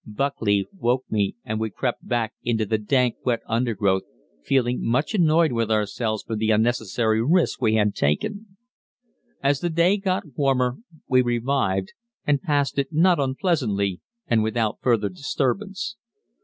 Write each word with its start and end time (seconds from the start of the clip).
Buckley 0.07 0.65
woke 0.75 1.03
me, 1.11 1.35
and 1.45 1.59
we 1.59 1.69
crept 1.69 2.07
back 2.07 2.33
into 2.41 2.65
the 2.65 2.79
dank 2.79 3.17
wet 3.23 3.41
undergrowth, 3.45 4.01
feeling 4.43 4.79
much 4.81 5.13
annoyed 5.13 5.51
with 5.51 5.69
ourselves 5.69 6.23
for 6.23 6.35
the 6.35 6.49
unnecessary 6.49 7.23
risk 7.23 7.61
we 7.61 7.75
had 7.75 7.93
taken. 7.93 8.57
As 9.43 9.59
the 9.59 9.69
day 9.69 9.97
got 9.97 10.35
warmer 10.35 10.77
we 11.07 11.21
revived, 11.21 11.93
and 12.25 12.41
passed 12.41 12.79
it 12.79 12.91
not 12.91 13.19
unpleasantly, 13.19 14.01
and 14.25 14.41
without 14.41 14.79
further 14.81 15.07
disturbance. 15.07 15.97